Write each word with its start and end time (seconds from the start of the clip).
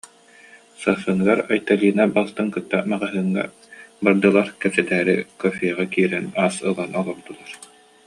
Сарсыныгар 0.81 1.39
Айталина 1.53 2.05
балтын 2.15 2.47
кытта 2.55 2.79
маҕаһыыҥҥа 2.89 3.45
бардылар, 4.03 4.47
кэпсэтээри 4.61 5.15
кофеҕа 5.41 5.85
киирэн 5.93 6.25
ас 6.45 6.55
ылан 6.69 6.91
олордулар 7.01 7.51